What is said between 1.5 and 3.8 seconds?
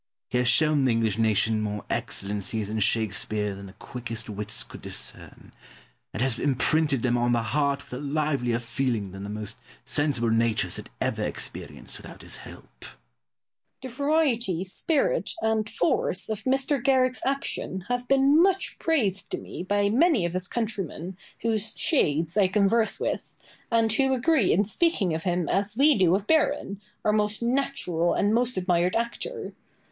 more excellencies in Shakespeare than the